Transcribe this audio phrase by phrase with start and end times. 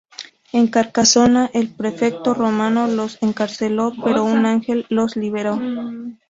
[0.51, 5.59] En Carcasona, el prefecto romano los encarceló, pero un ángel los liberó.